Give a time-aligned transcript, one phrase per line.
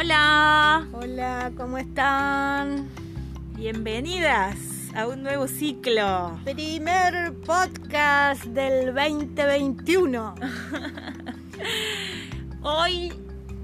[0.00, 2.88] Hola, Hola, ¿cómo están?
[3.56, 4.56] bienvenidas
[4.94, 6.38] a un nuevo ciclo.
[6.44, 10.36] Primer podcast del 2021.
[12.62, 13.12] Hoy,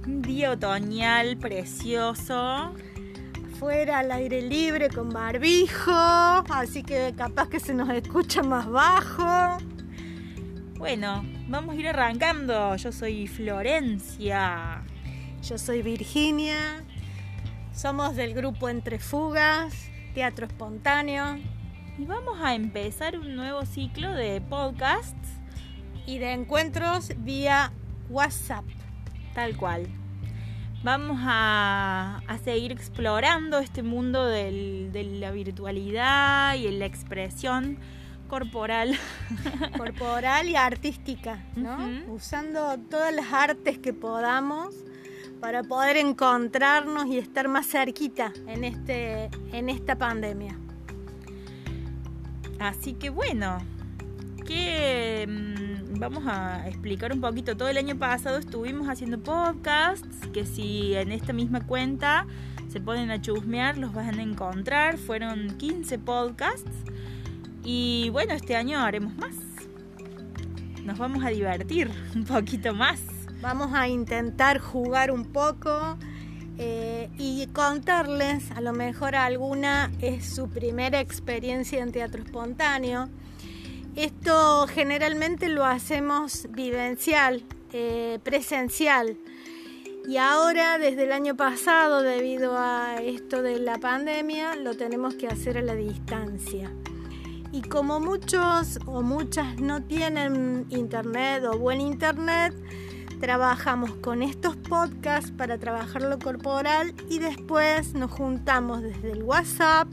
[0.05, 2.75] un día otoñal precioso.
[3.61, 9.59] Fuera al aire libre con barbijo, así que capaz que se nos escucha más bajo.
[10.79, 12.75] Bueno, vamos a ir arrancando.
[12.75, 14.83] Yo soy Florencia.
[15.49, 16.83] Yo soy Virginia,
[17.73, 19.75] somos del grupo Entre Fugas,
[20.15, 21.39] Teatro Espontáneo
[21.99, 25.29] Y vamos a empezar un nuevo ciclo de podcasts,
[26.07, 27.73] y de encuentros vía
[28.11, 28.65] WhatsApp.
[29.35, 29.87] tal cual.
[30.83, 37.79] Vamos a, a seguir explorando este mundo del- de la virtualidad y la expresión
[38.29, 38.99] corporal.
[39.79, 41.79] corporal y artística, ¿no?
[42.13, 44.75] Usando todas las artes que podamos
[45.41, 50.59] para poder encontrarnos y estar más cerquita en este en esta pandemia.
[52.59, 53.59] Así que bueno,
[54.47, 57.57] que mm, vamos a explicar un poquito.
[57.57, 62.27] Todo el año pasado estuvimos haciendo podcasts, que si en esta misma cuenta
[62.69, 64.99] se ponen a chusmear, los van a encontrar.
[64.99, 66.71] Fueron 15 podcasts.
[67.63, 69.35] Y bueno, este año haremos más.
[70.85, 73.14] Nos vamos a divertir un poquito más.
[73.45, 75.99] Vamos a intentar jugar un poco
[76.57, 83.11] eh, y contarles, a lo mejor alguna es su primera experiencia en teatro espontáneo.
[83.97, 89.19] Esto generalmente lo hacemos vivencial, eh, presencial.
[90.09, 95.27] Y ahora, desde el año pasado, debido a esto de la pandemia, lo tenemos que
[95.27, 96.73] hacer a la distancia.
[97.53, 102.55] Y como muchos o muchas no tienen internet o buen internet,
[103.25, 109.89] trabajamos con estos podcasts para trabajar lo corporal y después nos juntamos desde el WhatsApp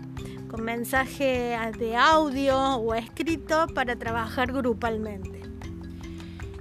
[0.50, 5.44] con mensaje de audio o escrito para trabajar grupalmente.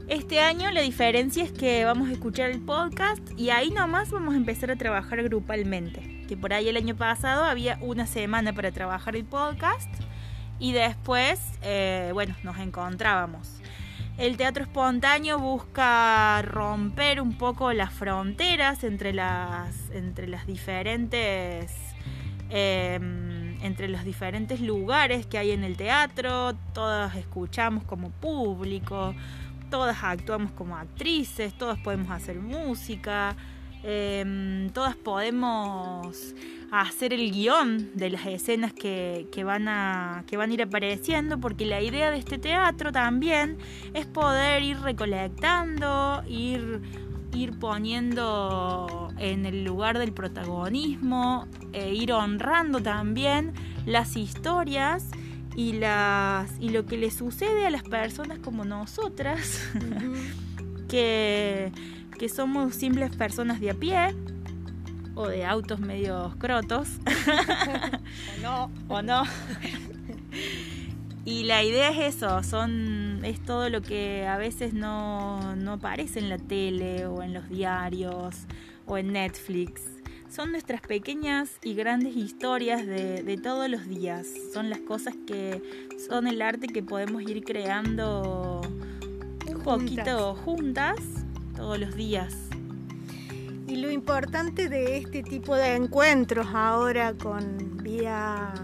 [0.07, 4.35] Este año la diferencia es que vamos a escuchar el podcast y ahí nomás vamos
[4.35, 6.25] a empezar a trabajar grupalmente.
[6.29, 9.93] Que por ahí el año pasado había una semana para trabajar el podcast
[10.61, 13.60] y después, eh, bueno, nos encontrábamos.
[14.21, 21.73] El teatro espontáneo busca romper un poco las fronteras entre las, entre las diferentes
[22.51, 23.01] eh,
[23.63, 29.15] entre los diferentes lugares que hay en el teatro, todas escuchamos como público,
[29.71, 33.35] todas actuamos como actrices, todas podemos hacer música,
[33.83, 36.35] eh, todas podemos
[36.71, 41.39] hacer el guion de las escenas que, que van a, que van a ir apareciendo,
[41.41, 43.59] porque la idea de este teatro también
[43.93, 46.81] es poder ir recolectando, ir,
[47.33, 53.53] ir poniendo en el lugar del protagonismo, e ir honrando también
[53.87, 55.09] las historias
[55.57, 59.61] y las y lo que le sucede a las personas como nosotras
[60.89, 61.73] que,
[62.21, 64.15] que somos simples personas de a pie
[65.15, 66.99] o de autos medio crotos
[68.43, 68.71] no.
[68.89, 69.23] o no
[71.25, 76.19] y la idea es eso son es todo lo que a veces no, no aparece
[76.19, 78.37] en la tele o en los diarios
[78.85, 79.81] o en Netflix
[80.29, 84.29] son nuestras pequeñas y grandes historias de, de todos los días.
[84.55, 85.61] Son las cosas que
[86.09, 88.61] son el arte que podemos ir creando
[89.49, 91.01] un poquito juntas
[91.61, 92.35] todos los días.
[93.69, 98.55] Y lo importante de este tipo de encuentros ahora con vía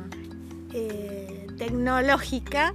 [0.73, 2.73] eh, tecnológica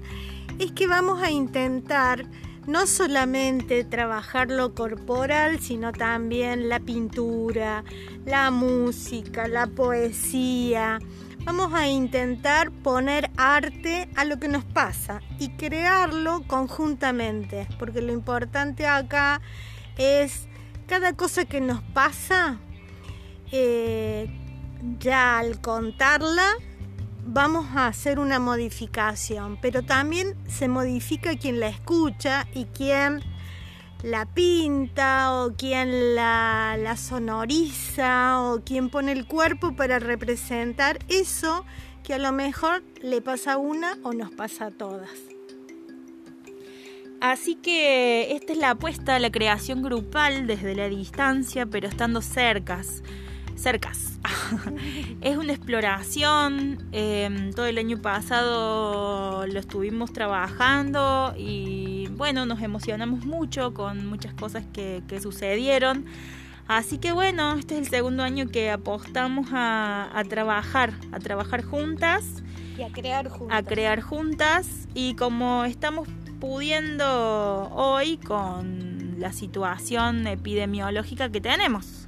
[0.60, 2.26] es que vamos a intentar
[2.68, 7.84] no solamente trabajar lo corporal, sino también la pintura,
[8.24, 11.00] la música, la poesía.
[11.46, 18.14] Vamos a intentar poner arte a lo que nos pasa y crearlo conjuntamente, porque lo
[18.14, 19.42] importante acá
[20.02, 20.48] es
[20.88, 22.58] cada cosa que nos pasa,
[23.52, 24.30] eh,
[25.00, 26.46] ya al contarla,
[27.26, 33.22] vamos a hacer una modificación, pero también se modifica quien la escucha y quien
[34.04, 41.66] la pinta o quien la, la sonoriza o quien pone el cuerpo para representar eso
[42.04, 45.31] que a lo mejor le pasa a una o nos pasa a todas.
[47.22, 52.22] Así que esta es la apuesta a la creación grupal desde la distancia, pero estando
[52.22, 53.04] cercas.
[53.56, 54.20] Cercas.
[55.22, 56.90] es una exploración.
[56.92, 64.34] eh, todo el año pasado lo estuvimos trabajando y bueno, nos emocionamos mucho con muchas
[64.34, 66.06] cosas que, que sucedieron.
[66.68, 72.42] Así que bueno, este es el segundo año que apostamos a, trabajar, a trabajar juntas.
[72.78, 73.58] Y a crear juntas.
[73.58, 74.88] A crear juntas.
[74.94, 76.08] Y como estamos
[76.42, 82.08] pudiendo hoy con la situación epidemiológica que tenemos.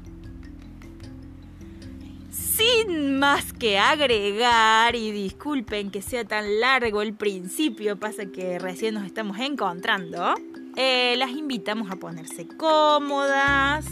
[2.31, 8.95] Sin más que agregar, y disculpen que sea tan largo el principio, pasa que recién
[8.95, 10.33] nos estamos encontrando,
[10.75, 13.85] eh, las invitamos a ponerse cómodas,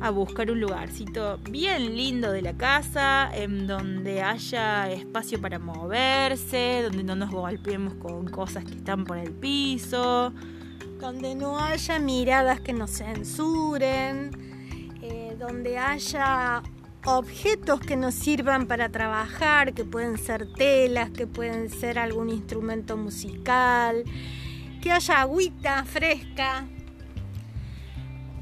[0.00, 6.82] a buscar un lugarcito bien lindo de la casa, en donde haya espacio para moverse,
[6.84, 10.32] donde no nos golpeemos con cosas que están por el piso.
[11.00, 14.30] Donde no haya miradas que nos censuren,
[15.00, 16.62] eh, donde haya
[17.04, 22.96] objetos que nos sirvan para trabajar, que pueden ser telas, que pueden ser algún instrumento
[22.96, 24.04] musical,
[24.82, 26.66] que haya agüita fresca,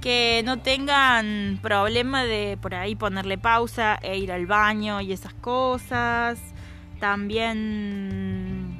[0.06, 5.34] que no tengan problema de por ahí ponerle pausa e ir al baño y esas
[5.34, 6.38] cosas.
[7.00, 8.78] También,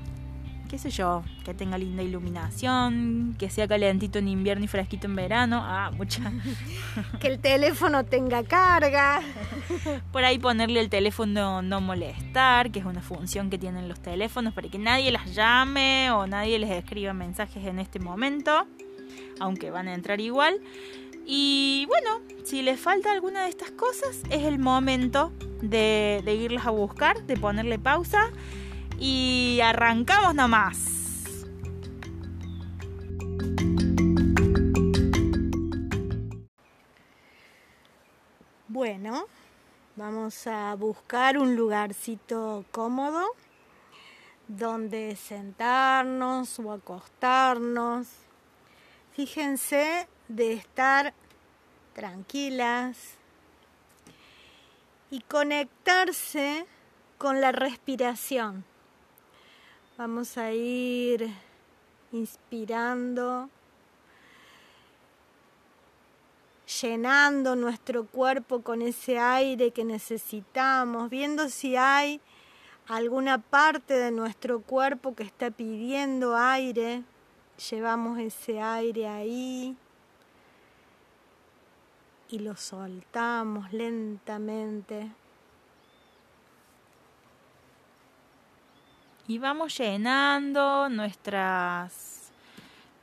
[0.71, 5.17] qué sé yo, que tenga linda iluminación, que sea calentito en invierno y fresquito en
[5.17, 5.63] verano.
[5.65, 6.31] Ah, mucha.
[7.21, 9.21] que el teléfono tenga carga.
[10.13, 14.55] por ahí ponerle el teléfono no molestar, que es una función que tienen los teléfonos
[14.55, 18.69] para que nadie las llame o nadie les escriba mensajes en este momento,
[19.41, 20.61] aunque van a entrar igual.
[21.29, 26.71] Y bueno, si les falta alguna de estas cosas, es el momento de, irlas a
[26.71, 28.31] buscar, de ponerle pausa
[28.97, 30.93] y arrancamos nomás.
[38.69, 39.27] Bueno,
[39.97, 43.25] vamos a buscar un lugarcito cómodo
[44.47, 48.07] donde sentarnos o acostarnos.
[49.11, 51.15] Fíjense de estar
[51.95, 53.15] tranquilas
[55.11, 56.67] y conectarse
[57.19, 58.65] con la respiración.
[59.97, 61.31] Vamos a ir
[62.13, 63.49] inspirando,
[66.83, 72.21] llenando nuestro cuerpo con ese aire que necesitamos, viendo si hay
[72.89, 77.05] alguna parte de nuestro cuerpo que está pidiendo aire.
[77.71, 79.77] Llevamos ese aire ahí
[82.29, 85.11] y lo soltamos lentamente.
[89.29, 92.17] Y vamos llenando nuestras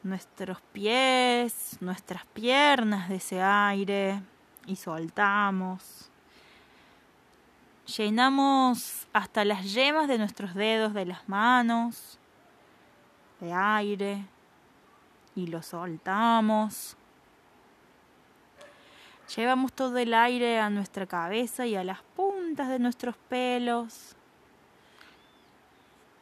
[0.04, 4.22] nuestros pies, nuestras piernas de ese aire
[4.66, 6.10] y soltamos.
[7.98, 12.20] Llenamos hasta las yemas de nuestros dedos de las manos
[13.40, 14.26] de aire
[15.36, 16.96] y lo soltamos.
[19.36, 24.16] Llevamos todo el aire a nuestra cabeza y a las puntas de nuestros pelos.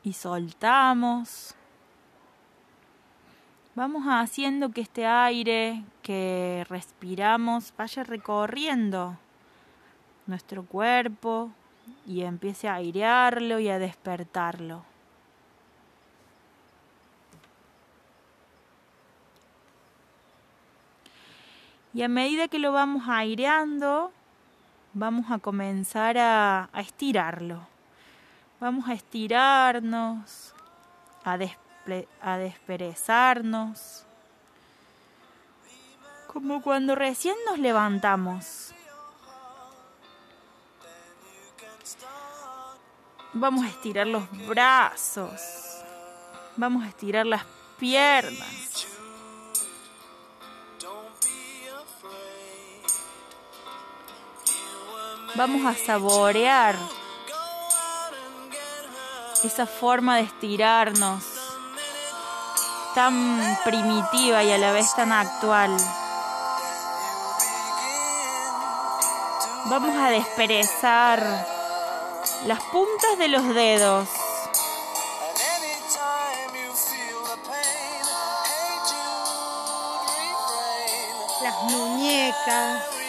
[0.04, 1.56] Y soltamos.
[3.76, 9.18] Vamos haciendo que este aire que respiramos vaya recorriendo
[10.28, 11.52] nuestro cuerpo
[12.06, 14.84] y empiece a airearlo y a despertarlo.
[21.94, 24.12] Y a medida que lo vamos aireando,
[24.94, 27.68] vamos a comenzar a, estirarlo.
[28.60, 30.54] Vamos a estirarnos,
[31.26, 31.38] a,
[32.22, 34.06] a desperezarnos.
[36.28, 38.74] Como cuando recién nos levantamos.
[43.34, 45.42] Vamos a estirar los brazos.
[46.56, 47.44] Vamos a estirar las
[47.78, 48.91] piernas.
[55.36, 56.76] Vamos a saborear
[59.44, 61.24] esa forma de estirarnos
[62.94, 65.76] tan primitiva y a la vez tan actual.
[69.66, 71.48] Vamos a desperezar
[72.46, 74.10] las puntas de los dedos.
[81.42, 83.01] Las muñecas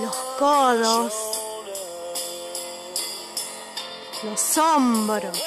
[0.00, 1.12] los codos,
[4.22, 5.42] los hombros.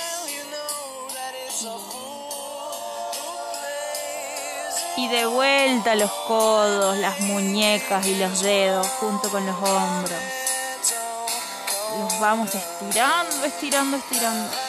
[4.98, 10.20] Y de vuelta los codos, las muñecas y los dedos junto con los hombros.
[12.00, 14.69] Los vamos estirando, estirando, estirando.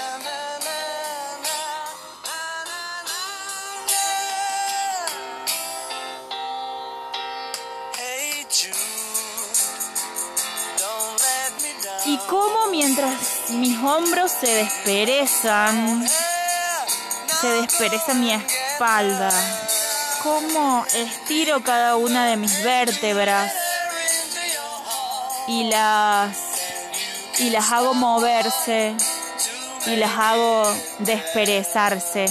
[13.91, 16.07] Hombros se desperezan,
[17.41, 19.31] se despereza mi espalda,
[20.23, 23.53] cómo estiro cada una de mis vértebras
[25.49, 26.37] y las
[27.39, 28.95] y las hago moverse
[29.87, 32.27] y las hago desperezarse.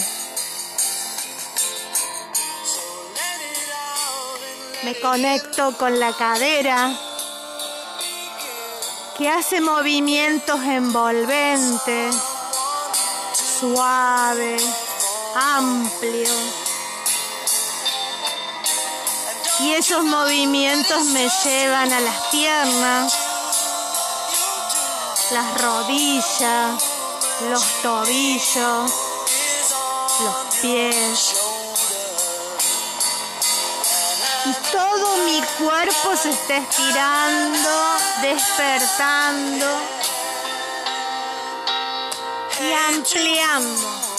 [4.84, 7.09] Me conecto con la cadera
[9.20, 12.16] que hace movimientos envolventes,
[13.60, 14.64] suaves,
[15.36, 16.32] amplios.
[19.60, 23.14] Y esos movimientos me llevan a las piernas,
[25.32, 26.82] las rodillas,
[27.50, 28.94] los tobillos,
[30.22, 31.49] los pies.
[34.46, 39.66] Y todo mi cuerpo se está estirando, despertando
[42.62, 44.10] y ampliando.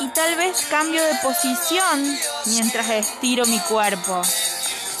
[0.00, 4.22] Y tal vez cambio de posición mientras estiro mi cuerpo.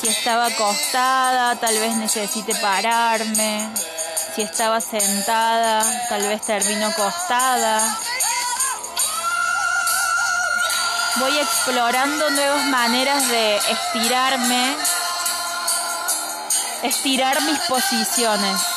[0.02, 3.72] Si estaba acostada, tal vez necesite pararme.
[4.34, 7.98] Si estaba sentada, tal vez termino acostada.
[11.18, 14.76] Voy explorando nuevas maneras de estirarme,
[16.82, 18.71] estirar mis posiciones.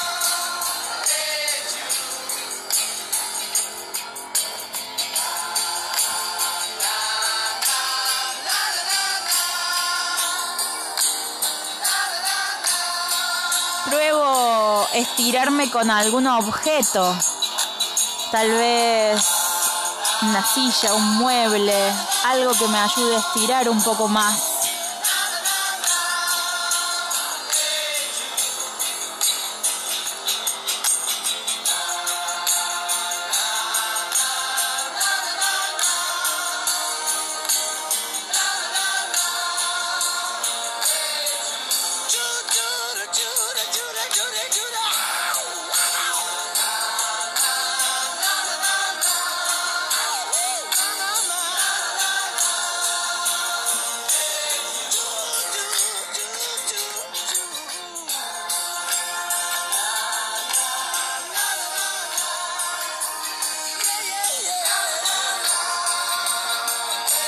[15.18, 17.16] Estirarme con algún objeto,
[18.34, 19.26] tal vez
[20.24, 21.74] una silla, un mueble,
[22.26, 24.55] algo que me ayude a estirar un poco más.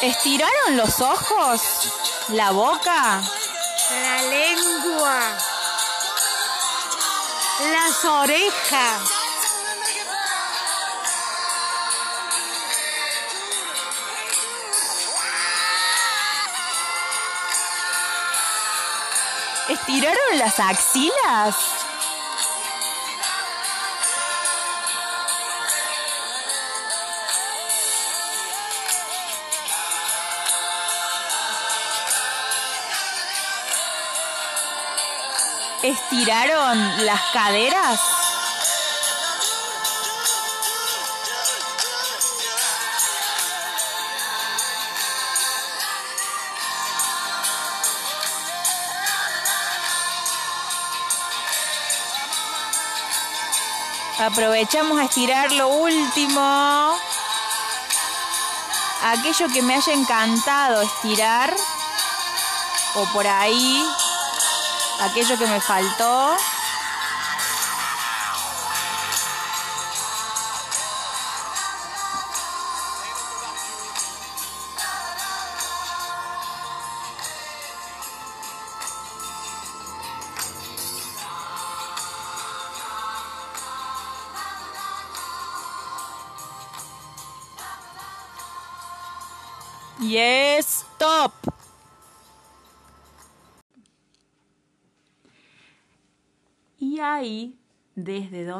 [0.07, 1.61] ¿Estiraron los ojos?
[2.29, 3.21] ¿La boca?
[3.91, 5.37] La lengua.
[7.73, 9.01] Las orejas.
[19.67, 21.57] ¿Estiraron las axilas?
[35.97, 37.99] ¿Estiraron las caderas?
[54.19, 56.95] Aprovechamos a estirar lo último.
[59.03, 61.55] Aquello que me haya encantado estirar.
[62.95, 63.83] O por ahí.
[64.99, 66.35] Aquello que me faltó.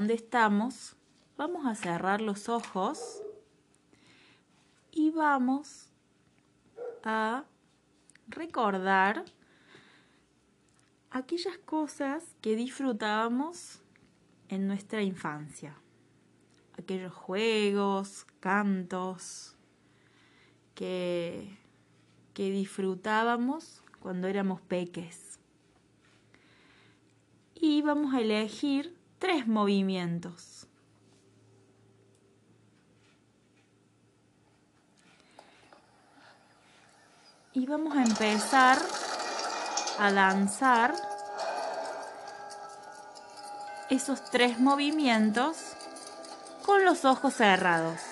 [0.08, 0.96] Donde estamos,
[1.36, 3.22] vamos a cerrar los ojos
[4.90, 5.90] y vamos
[7.04, 7.44] a
[8.30, 9.26] recordar
[11.12, 13.82] aquellas cosas que disfrutábamos
[14.48, 15.76] en nuestra infancia.
[16.80, 19.58] Aquellos juegos, cantos
[20.74, 21.58] que,
[22.34, 25.38] que disfrutábamos cuando éramos peques.
[27.56, 30.68] Y vamos a elegir tres movimientos.
[37.54, 38.78] Y vamos a empezar
[40.00, 40.94] a lanzar
[43.90, 45.58] esos tres movimientos
[46.66, 48.07] con los ojos cerrados.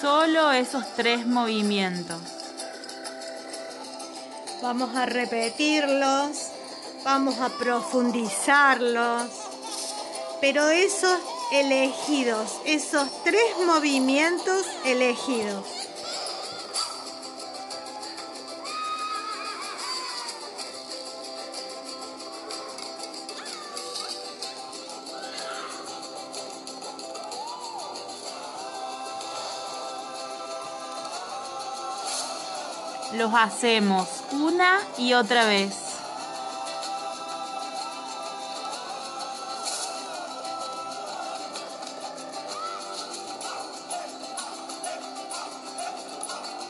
[0.00, 2.20] Solo esos tres movimientos.
[4.62, 6.38] Vamos a repetirlos,
[7.04, 9.24] vamos a profundizarlos,
[10.40, 11.18] pero esos
[11.52, 15.77] elegidos, esos tres movimientos elegidos.
[33.18, 35.74] Los hacemos una y otra vez.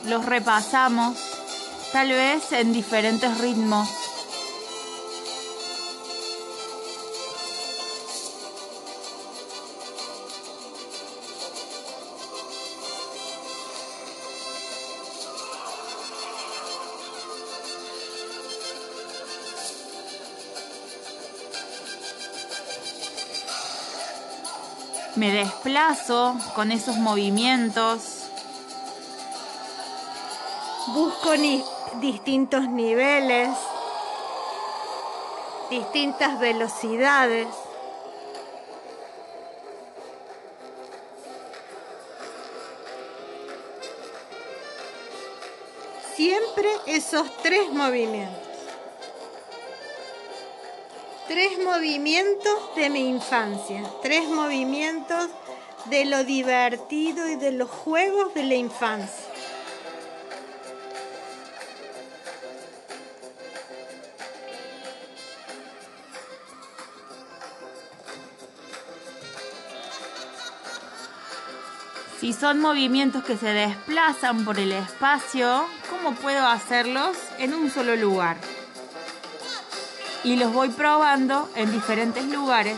[0.05, 1.17] Los repasamos,
[1.91, 3.98] tal vez en diferentes ritmos.
[25.19, 28.29] Me desplazo con esos movimientos.
[30.93, 31.31] Busco
[31.99, 33.49] distintos niveles,
[35.69, 37.47] distintas velocidades.
[46.15, 48.48] Siempre esos tres movimientos.
[51.29, 55.29] Tres movimientos de mi infancia, tres movimientos
[55.85, 59.27] de lo divertido y de los juegos de la infancia.
[72.19, 77.95] Si son movimientos que se desplazan por el espacio, ¿cómo puedo hacerlos en un solo
[77.95, 78.37] lugar?
[80.23, 82.77] Y los voy probando en diferentes lugares.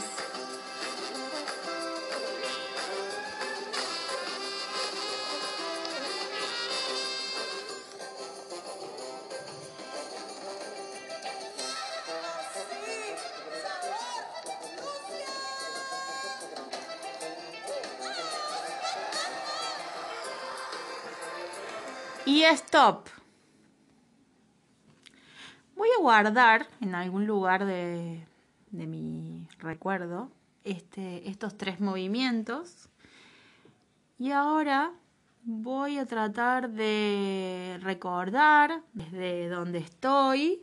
[22.24, 23.08] Y stop
[26.02, 28.26] guardar en algún lugar de,
[28.72, 30.32] mi recuerdo
[30.64, 32.90] este, estos tres movimientos.
[34.18, 34.92] Y ahora
[35.44, 40.62] voy a tratar de recordar desde donde estoy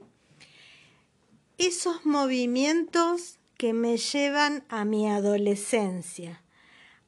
[1.56, 6.42] esos movimientos que me llevan a mi adolescencia.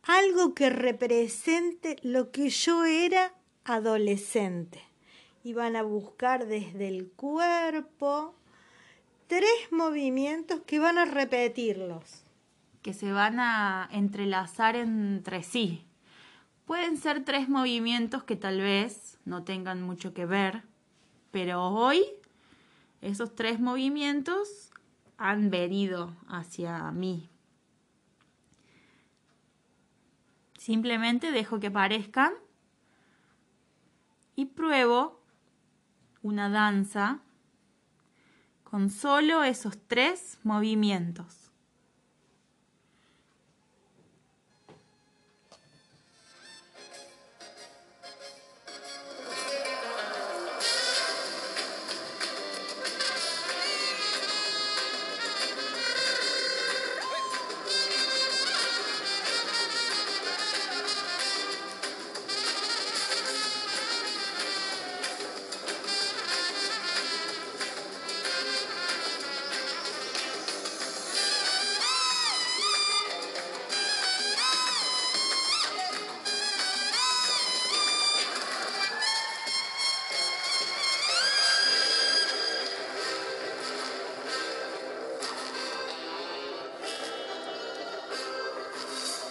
[0.03, 4.90] Algo que represente lo que yo era adolescente
[5.43, 8.35] y van a buscar desde el cuerpo
[9.27, 12.25] tres movimientos que van a repetirlos.
[12.83, 15.87] Que se van a entrelazar entre sí.
[16.65, 20.63] Pueden ser tres movimientos que tal vez no tengan mucho que ver,
[21.31, 22.05] pero hoy
[23.01, 24.71] esos tres movimientos
[25.17, 27.29] han venido hacia mí.
[30.59, 32.33] Simplemente dejo que aparezcan
[34.37, 35.20] y pruebo
[36.23, 37.21] una danza
[38.65, 41.40] con solo esos tres movimientos.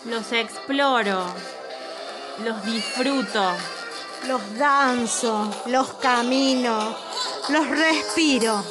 [0.10, 1.24] Los exploro,
[2.44, 3.56] los disfruto.
[4.28, 6.94] los danzo, los camino,
[7.50, 8.62] los respiro.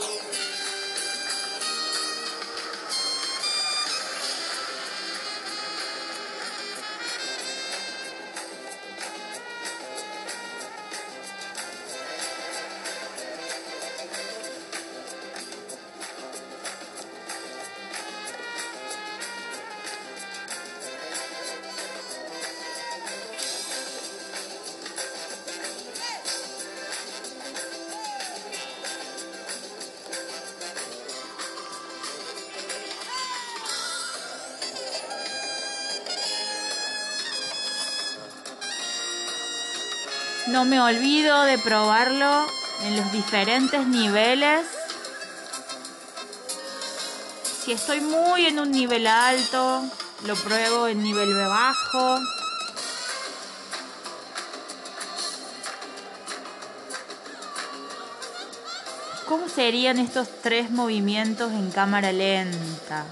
[40.59, 42.44] No me olvido de probarlo
[42.83, 44.66] en los diferentes niveles.
[47.62, 49.85] Si estoy muy en un nivel alto,
[50.27, 52.18] lo pruebo en nivel bajo.
[59.29, 63.07] ¿Cómo serían estos tres movimientos en cámara lenta?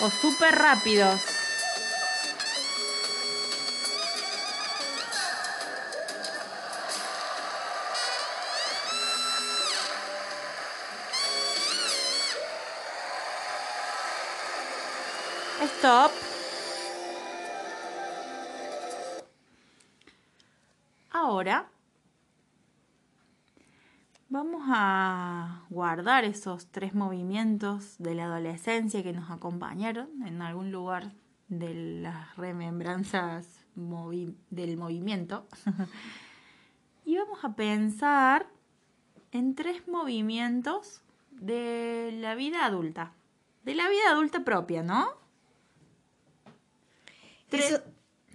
[0.00, 1.20] O súper rápidos.
[26.00, 31.12] A guardar esos tres movimientos de la adolescencia que nos acompañaron en algún lugar
[31.48, 35.46] de las remembranzas del movimiento.
[37.04, 38.46] y vamos a pensar
[39.30, 43.12] en tres movimientos de la vida adulta,
[43.64, 45.06] de la vida adulta propia, ¿no?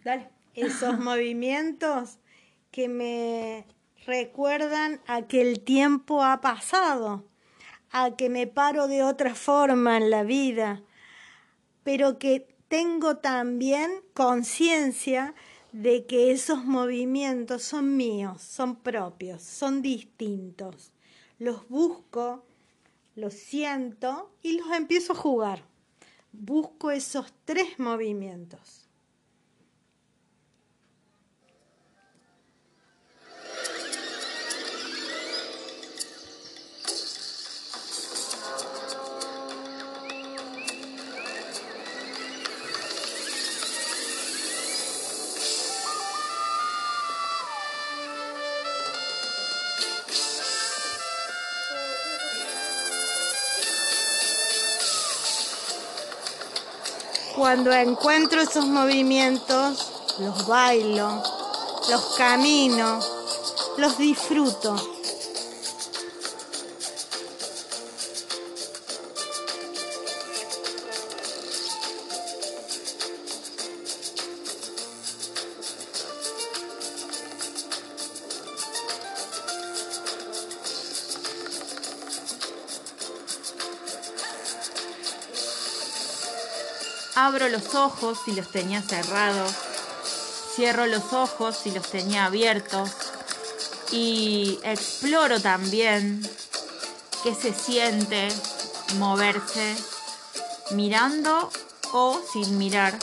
[0.03, 0.29] dale.
[0.53, 2.19] Esos movimientos
[2.69, 3.65] que me
[4.05, 7.25] recuerdan a que el tiempo ha pasado,
[7.91, 10.83] a que me paro de otra forma en la vida,
[11.83, 15.35] pero que tengo también conciencia
[15.71, 20.91] de que esos movimientos son míos, son propios, son distintos.
[21.37, 22.45] Los busco,
[23.15, 25.63] los siento y los empiezo a jugar.
[26.31, 28.84] Busco esos tres movimientos.
[57.35, 61.21] Cuando encuentro esos movimientos, los bailo,
[61.89, 62.99] los camino,
[63.77, 64.75] los disfruto.
[87.55, 89.53] Los ojos si los tenía cerrados.
[90.55, 92.89] Cierro los ojos si los tenía abiertos.
[93.91, 96.21] Y exploro también
[97.23, 98.27] qué se siente
[98.97, 99.75] moverse
[100.71, 101.49] mirando
[101.93, 102.97] o sin mirar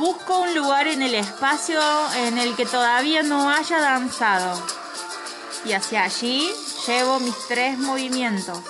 [0.00, 1.78] Busco un lugar en el espacio
[2.16, 4.58] en el que todavía no haya danzado.
[5.66, 6.50] Y hacia allí
[6.86, 8.60] llevo mis tres movimientos.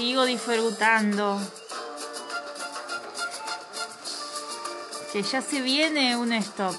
[0.00, 1.38] Sigo disfrutando.
[5.12, 6.74] Que ya se viene un stop.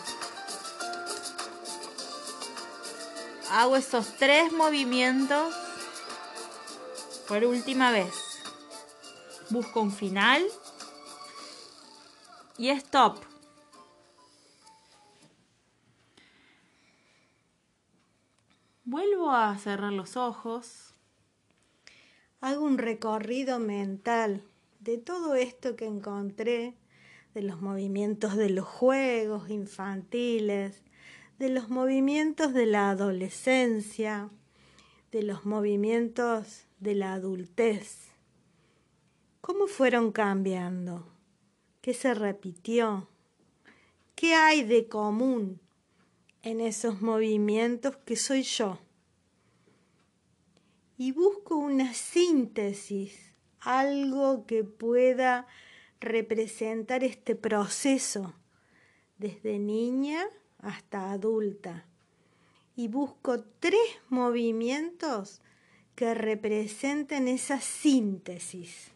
[3.51, 5.53] Hago esos tres movimientos
[7.27, 8.11] por última vez.
[9.51, 10.43] Busco un final
[12.57, 13.19] y stop.
[18.83, 20.90] Vuelvo a cerrar los ojos.
[22.71, 24.45] Un recorrido mental
[24.79, 26.73] de todo esto que encontré,
[27.33, 30.81] de los movimientos de los juegos infantiles,
[31.37, 34.29] de los movimientos de la adolescencia,
[35.11, 38.13] de los movimientos de la adultez.
[39.41, 41.05] ¿Cómo fueron cambiando?
[41.81, 43.09] ¿Qué se repitió?
[44.15, 45.59] ¿Qué hay de común
[46.41, 48.79] en esos movimientos que soy yo?
[51.03, 55.47] Y busco una síntesis, algo que pueda
[55.99, 58.35] representar este proceso
[59.17, 60.21] desde niña
[60.59, 61.87] hasta adulta.
[62.75, 65.41] Y busco tres movimientos
[65.95, 68.91] que representen esa síntesis.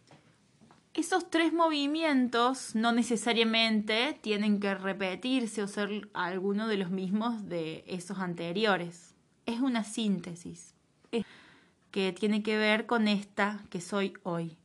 [0.94, 7.84] Esos tres movimientos no necesariamente tienen que repetirse o ser alguno de los mismos de
[7.88, 9.15] esos anteriores.
[9.48, 10.75] Es una síntesis
[11.95, 14.58] que tiene que ver con esta que soy hoy.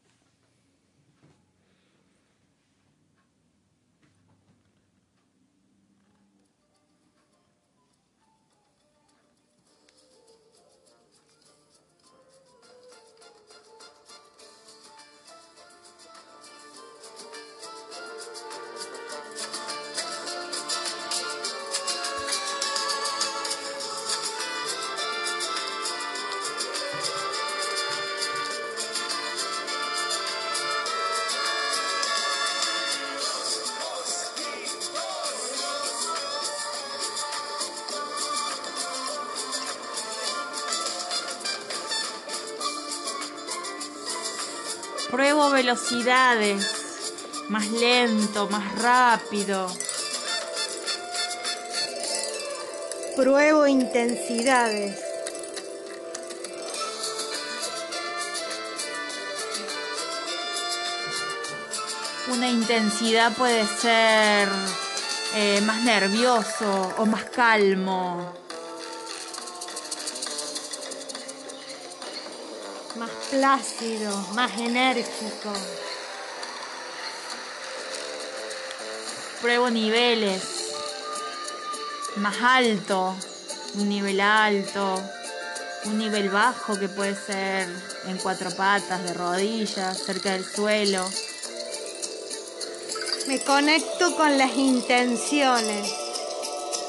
[45.71, 47.15] Velocidades,
[47.49, 49.69] más lento, más rápido.
[53.15, 54.99] Pruebo intensidades.
[62.35, 64.49] Una intensidad puede ser
[65.37, 68.40] eh, más nervioso o más calmo.
[73.31, 75.53] Plácido, más enérgico.
[79.41, 80.43] Pruebo niveles,
[82.17, 83.15] más alto,
[83.75, 85.01] un nivel alto,
[85.87, 87.69] un nivel bajo que puede ser
[88.07, 91.09] en cuatro patas, de rodillas, cerca del suelo.
[93.29, 95.91] Me conecto con las intenciones.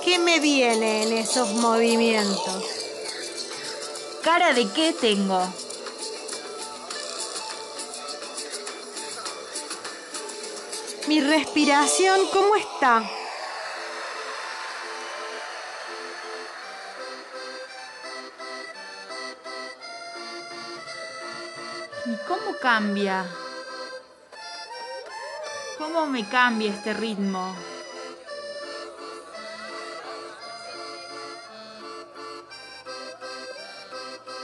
[0.04, 2.66] ¿Qué me viene en esos movimientos?
[4.24, 5.48] ¿Cara de qué tengo?
[11.12, 13.04] Mi respiración, ¿cómo está?
[22.06, 23.26] ¿Y cómo cambia?
[25.78, 27.54] ¿Cómo me cambia este ritmo?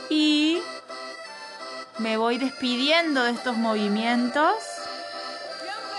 [0.09, 0.61] Y
[1.99, 4.66] me voy despidiendo de estos movimientos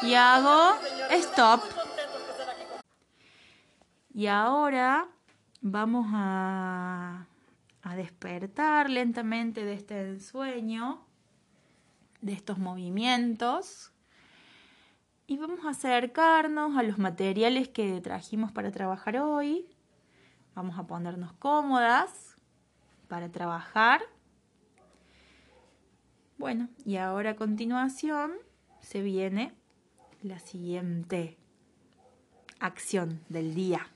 [0.02, 0.78] y hago
[1.11, 1.62] stop.
[4.14, 5.08] Y ahora
[5.61, 7.26] vamos a,
[7.82, 11.04] a despertar lentamente de este sueño,
[12.20, 13.92] de estos movimientos.
[15.26, 19.68] Y vamos a acercarnos a los materiales que trajimos para trabajar hoy.
[20.54, 22.37] Vamos a ponernos cómodas
[23.08, 24.00] para trabajar.
[26.38, 28.32] Bueno, y ahora a continuación
[28.80, 29.58] se viene
[30.22, 31.37] la siguiente
[32.59, 33.87] acción del día.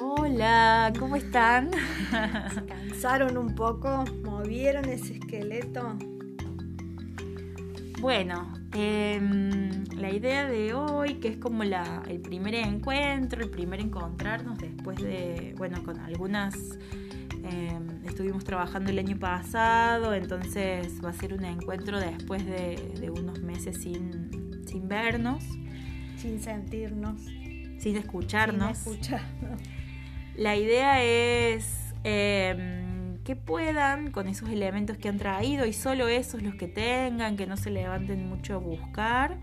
[0.00, 1.70] Hola, ¿cómo están?
[2.52, 4.04] ¿Se cansaron un poco?
[4.24, 5.96] ¿Movieron ese esqueleto?
[8.00, 13.80] Bueno, em, la idea de hoy, que es como la, el primer encuentro, el primer
[13.80, 16.78] encontrarnos después de, bueno, con algunas
[17.50, 23.40] Em, estuvimos trabajando el año pasado, entonces va a ser un encuentro después de, unos
[23.40, 25.44] meses sin, sin, vernos.
[26.16, 27.22] Sin sentirnos.
[27.78, 28.78] Sin escucharnos.
[28.78, 29.60] Sin escucharnos.
[30.36, 36.42] La idea es em, que puedan, con esos elementos que han traído, y solo esos
[36.42, 39.38] los que tengan, que no se levanten mucho a buscar,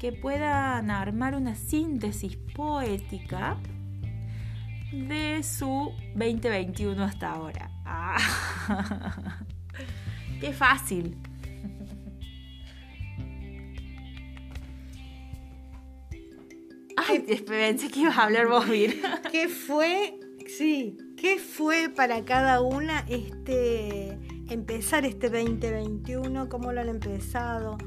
[0.00, 3.56] que puedan armar una síntesis poética
[4.92, 7.70] de su 2021 hasta ahora.
[7.84, 8.16] Ah.
[10.40, 11.16] ¡Qué fácil!
[16.96, 19.00] Ay, pensé que ibas a hablar vos, Vir.
[19.32, 20.18] ¿Qué fue?
[20.46, 24.18] Sí, ¿qué fue para cada una este
[24.50, 26.48] empezar este 2021?
[26.48, 27.78] ¿Cómo lo han empezado?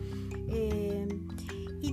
[0.48, 1.08] Eh,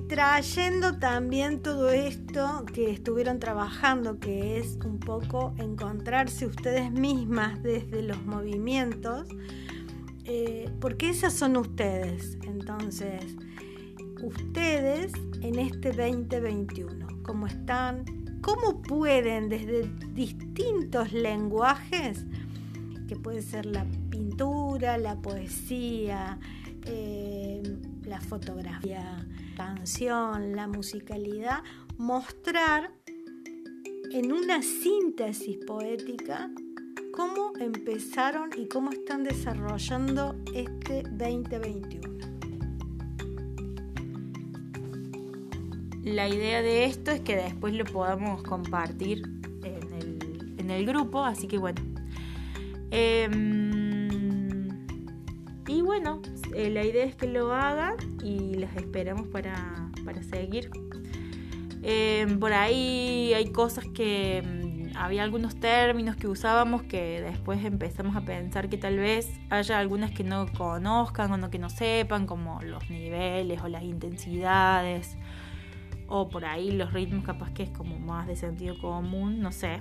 [0.09, 8.03] trayendo también todo esto que estuvieron trabajando, que es un poco encontrarse ustedes mismas desde
[8.03, 9.29] los movimientos,
[10.25, 12.39] eh, porque esas son ustedes.
[12.43, 13.37] Entonces,
[14.23, 18.05] ustedes en este 2021, ¿cómo están?
[18.41, 22.25] ¿Cómo pueden desde distintos lenguajes,
[23.09, 26.39] que puede ser la pintura, la poesía,
[26.87, 27.63] eh,
[28.05, 29.27] la fotografía,
[29.65, 31.63] canción, la musicalidad,
[31.97, 32.91] mostrar
[34.11, 36.51] en una síntesis poética
[37.13, 42.13] cómo empezaron y cómo están desarrollando este 2021.
[46.03, 49.23] La idea de esto es que después lo podamos compartir
[50.59, 51.81] en el, grupo, así que bueno.
[52.91, 54.69] Em,
[55.69, 56.21] y bueno,
[56.55, 59.91] eh, la idea es que lo hagan y las esperamos para,
[60.31, 60.71] seguir.
[61.83, 68.15] Em, por ahí hay cosas que mm, había algunos términos que usábamos que después empezamos
[68.15, 72.27] a pensar que tal vez haya algunas que no conozcan o no que no sepan,
[72.27, 75.17] como los niveles o las intensidades,
[76.07, 79.81] o por ahí los ritmos capaz que es como más de sentido común, no sé.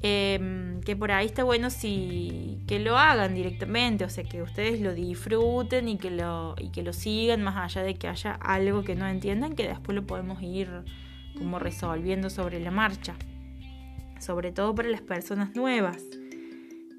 [0.00, 4.80] Em, que por ahí está bueno si que lo hagan directamente, o sea, que ustedes
[4.80, 8.84] lo disfruten y que lo, y que lo sigan más allá de que haya algo
[8.84, 10.68] que no entiendan, que después lo podemos ir
[11.36, 13.16] como resolviendo sobre la marcha,
[14.20, 16.04] sobre todo para las personas nuevas.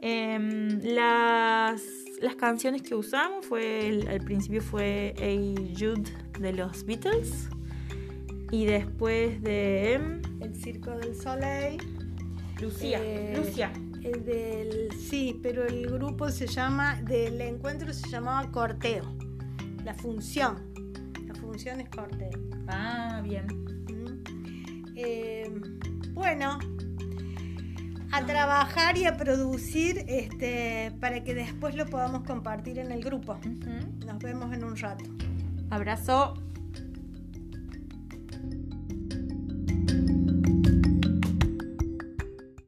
[0.02, 1.82] Em, las,
[2.22, 6.10] las, canciones que usamos fue al principio fue A Jude
[6.40, 7.50] de los Beatles
[8.50, 9.96] y después de
[10.40, 11.99] El Circo del Soleil
[12.62, 13.72] Lucía, eh, Lucia.
[14.04, 19.04] El del, sí, pero el grupo se llama, del encuentro se llamaba corteo.
[19.84, 20.72] La función.
[21.28, 22.30] La función es corteo.
[22.68, 23.46] Ah, bien.
[23.46, 24.86] Mm.
[24.96, 25.52] Eh,
[26.14, 26.60] bueno,
[28.12, 33.38] a trabajar y a producir este, para que después lo podamos compartir en el grupo.
[34.06, 35.06] Nos vemos en un rato.
[35.70, 36.34] Abrazo.